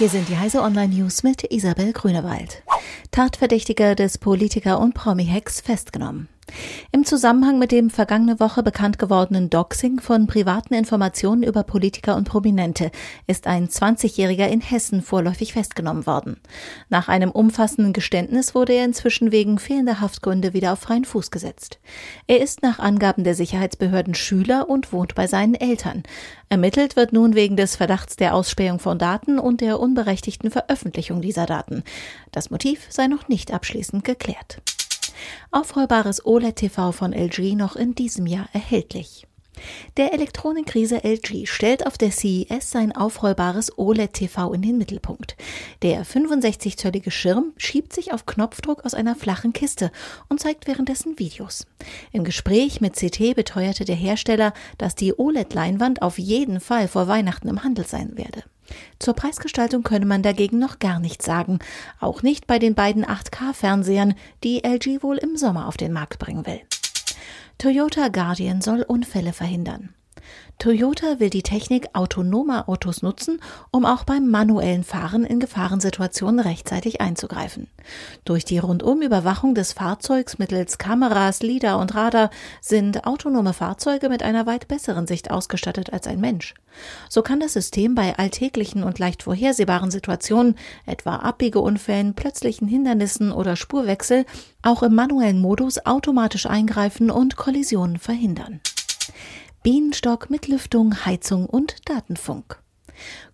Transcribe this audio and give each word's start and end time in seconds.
Hier 0.00 0.08
sind 0.08 0.30
die 0.30 0.38
Heise 0.38 0.62
Online 0.62 0.94
News 0.94 1.22
mit 1.24 1.52
Isabel 1.52 1.92
Grünewald. 1.92 2.62
Tatverdächtiger 3.10 3.94
des 3.94 4.16
Politiker 4.16 4.80
und 4.80 4.94
Promi-Hacks 4.94 5.60
festgenommen. 5.60 6.30
Im 6.92 7.04
Zusammenhang 7.04 7.58
mit 7.58 7.72
dem 7.72 7.90
vergangene 7.90 8.40
Woche 8.40 8.62
bekannt 8.62 8.98
gewordenen 8.98 9.50
Doxing 9.50 10.00
von 10.00 10.26
privaten 10.26 10.74
Informationen 10.74 11.42
über 11.42 11.62
Politiker 11.62 12.16
und 12.16 12.28
Prominente 12.28 12.90
ist 13.26 13.46
ein 13.46 13.68
20-Jähriger 13.68 14.46
in 14.46 14.60
Hessen 14.60 15.02
vorläufig 15.02 15.52
festgenommen 15.52 16.06
worden. 16.06 16.36
Nach 16.88 17.08
einem 17.08 17.30
umfassenden 17.30 17.92
Geständnis 17.92 18.54
wurde 18.54 18.72
er 18.72 18.84
inzwischen 18.84 19.32
wegen 19.32 19.58
fehlender 19.58 20.00
Haftgründe 20.00 20.52
wieder 20.52 20.72
auf 20.72 20.80
freien 20.80 21.04
Fuß 21.04 21.30
gesetzt. 21.30 21.78
Er 22.26 22.40
ist 22.40 22.62
nach 22.62 22.78
Angaben 22.78 23.24
der 23.24 23.34
Sicherheitsbehörden 23.34 24.14
Schüler 24.14 24.68
und 24.68 24.92
wohnt 24.92 25.14
bei 25.14 25.26
seinen 25.26 25.54
Eltern. 25.54 26.02
Ermittelt 26.48 26.96
wird 26.96 27.12
nun 27.12 27.34
wegen 27.34 27.56
des 27.56 27.76
Verdachts 27.76 28.16
der 28.16 28.34
Ausspähung 28.34 28.80
von 28.80 28.98
Daten 28.98 29.38
und 29.38 29.60
der 29.60 29.78
unberechtigten 29.78 30.50
Veröffentlichung 30.50 31.20
dieser 31.20 31.46
Daten. 31.46 31.84
Das 32.32 32.50
Motiv 32.50 32.86
sei 32.88 33.06
noch 33.06 33.28
nicht 33.28 33.52
abschließend 33.52 34.04
geklärt. 34.04 34.60
Aufrollbares 35.50 36.24
OLED-TV 36.24 36.92
von 36.92 37.12
LG 37.12 37.54
noch 37.54 37.76
in 37.76 37.94
diesem 37.94 38.26
Jahr 38.26 38.48
erhältlich. 38.52 39.26
Der 39.96 40.12
Elektronikkrise 40.12 41.04
LG 41.04 41.46
stellt 41.46 41.86
auf 41.86 41.98
der 41.98 42.10
CES 42.10 42.70
sein 42.70 42.92
aufrollbares 42.92 43.76
OLED-TV 43.76 44.52
in 44.54 44.62
den 44.62 44.78
Mittelpunkt. 44.78 45.36
Der 45.82 46.04
65-zöllige 46.04 47.10
Schirm 47.10 47.52
schiebt 47.56 47.92
sich 47.92 48.12
auf 48.12 48.26
Knopfdruck 48.26 48.84
aus 48.84 48.94
einer 48.94 49.16
flachen 49.16 49.52
Kiste 49.52 49.90
und 50.28 50.40
zeigt 50.40 50.66
währenddessen 50.66 51.18
Videos. 51.18 51.66
Im 52.12 52.24
Gespräch 52.24 52.80
mit 52.80 52.94
CT 52.94 53.34
beteuerte 53.34 53.84
der 53.84 53.96
Hersteller, 53.96 54.52
dass 54.78 54.94
die 54.94 55.14
OLED-Leinwand 55.18 56.02
auf 56.02 56.18
jeden 56.18 56.60
Fall 56.60 56.88
vor 56.88 57.08
Weihnachten 57.08 57.48
im 57.48 57.62
Handel 57.62 57.86
sein 57.86 58.16
werde. 58.16 58.44
Zur 58.98 59.14
Preisgestaltung 59.14 59.82
könne 59.82 60.06
man 60.06 60.22
dagegen 60.22 60.58
noch 60.58 60.78
gar 60.78 61.00
nichts 61.00 61.24
sagen, 61.24 61.58
auch 62.00 62.22
nicht 62.22 62.46
bei 62.46 62.58
den 62.58 62.74
beiden 62.74 63.04
8K-Fernsehern, 63.04 64.14
die 64.44 64.64
LG 64.64 65.02
wohl 65.02 65.18
im 65.18 65.36
Sommer 65.36 65.66
auf 65.68 65.76
den 65.76 65.92
Markt 65.92 66.18
bringen 66.18 66.46
will. 66.46 66.60
Toyota 67.58 68.08
Guardian 68.08 68.60
soll 68.60 68.82
Unfälle 68.82 69.32
verhindern. 69.32 69.94
Toyota 70.60 71.20
will 71.20 71.30
die 71.30 71.42
Technik 71.42 71.88
autonomer 71.94 72.68
Autos 72.68 73.00
nutzen, 73.00 73.40
um 73.70 73.86
auch 73.86 74.04
beim 74.04 74.28
manuellen 74.28 74.84
Fahren 74.84 75.24
in 75.24 75.40
Gefahrensituationen 75.40 76.38
rechtzeitig 76.38 77.00
einzugreifen. 77.00 77.68
Durch 78.26 78.44
die 78.44 78.58
Rundumüberwachung 78.58 79.54
des 79.54 79.72
Fahrzeugs 79.72 80.38
mittels 80.38 80.76
Kameras, 80.76 81.42
LIDAR 81.42 81.78
und 81.78 81.94
Radar 81.94 82.28
sind 82.60 83.06
autonome 83.06 83.54
Fahrzeuge 83.54 84.10
mit 84.10 84.22
einer 84.22 84.44
weit 84.44 84.68
besseren 84.68 85.06
Sicht 85.06 85.30
ausgestattet 85.30 85.94
als 85.94 86.06
ein 86.06 86.20
Mensch. 86.20 86.52
So 87.08 87.22
kann 87.22 87.40
das 87.40 87.54
System 87.54 87.94
bei 87.94 88.18
alltäglichen 88.18 88.82
und 88.82 88.98
leicht 88.98 89.22
vorhersehbaren 89.22 89.90
Situationen, 89.90 90.56
etwa 90.84 91.16
Abbiegeunfällen, 91.16 92.12
plötzlichen 92.12 92.68
Hindernissen 92.68 93.32
oder 93.32 93.56
Spurwechsel, 93.56 94.26
auch 94.60 94.82
im 94.82 94.94
manuellen 94.94 95.40
Modus 95.40 95.86
automatisch 95.86 96.44
eingreifen 96.44 97.10
und 97.10 97.36
Kollisionen 97.36 97.98
verhindern. 97.98 98.60
Bienenstock 99.62 100.30
mit 100.30 100.48
Lüftung, 100.48 101.04
Heizung 101.04 101.44
und 101.44 101.86
Datenfunk. 101.86 102.62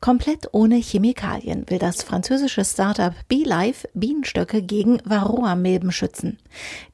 Komplett 0.00 0.48
ohne 0.52 0.76
Chemikalien 0.76 1.64
will 1.68 1.78
das 1.78 2.02
französische 2.02 2.64
Startup 2.64 3.14
BeLife 3.28 3.88
Bienenstöcke 3.94 4.62
gegen 4.62 5.00
Varroa-Milben 5.04 5.92
schützen. 5.92 6.38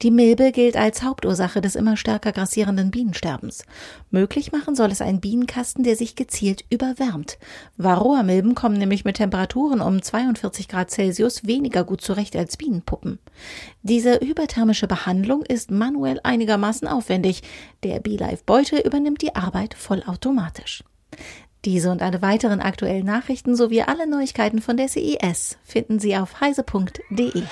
Die 0.01 0.11
Milbe 0.11 0.51
gilt 0.51 0.77
als 0.77 1.03
Hauptursache 1.03 1.61
des 1.61 1.75
immer 1.75 1.97
stärker 1.97 2.31
grassierenden 2.31 2.91
Bienensterbens. 2.91 3.65
Möglich 4.11 4.51
machen 4.51 4.75
soll 4.75 4.91
es 4.91 5.01
ein 5.01 5.19
Bienenkasten, 5.19 5.83
der 5.83 5.95
sich 5.95 6.15
gezielt 6.15 6.65
überwärmt. 6.69 7.37
Varroa-Milben 7.77 8.55
kommen 8.55 8.77
nämlich 8.77 9.05
mit 9.05 9.17
Temperaturen 9.17 9.81
um 9.81 10.01
42 10.01 10.67
Grad 10.67 10.91
Celsius 10.91 11.45
weniger 11.45 11.83
gut 11.83 12.01
zurecht 12.01 12.35
als 12.35 12.57
Bienenpuppen. 12.57 13.19
Diese 13.81 14.15
überthermische 14.15 14.87
Behandlung 14.87 15.43
ist 15.43 15.71
manuell 15.71 16.19
einigermaßen 16.23 16.87
aufwendig. 16.87 17.41
Der 17.83 17.99
BeLife 17.99 18.43
Beutel 18.45 18.79
übernimmt 18.79 19.21
die 19.21 19.35
Arbeit 19.35 19.73
vollautomatisch. 19.73 20.83
Diese 21.65 21.91
und 21.91 22.01
alle 22.01 22.21
weiteren 22.21 22.59
aktuellen 22.59 23.05
Nachrichten 23.05 23.55
sowie 23.55 23.83
alle 23.83 24.07
Neuigkeiten 24.07 24.61
von 24.61 24.75
der 24.75 24.89
CES 24.89 25.57
finden 25.63 25.99
Sie 25.99 26.17
auf 26.17 26.41
heise.de. 26.41 27.43